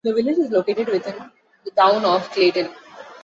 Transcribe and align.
The 0.03 0.15
village 0.15 0.39
is 0.39 0.49
located 0.49 0.87
within 0.87 1.29
the 1.63 1.69
Town 1.69 2.03
of 2.05 2.27
Clayton. 2.31 2.71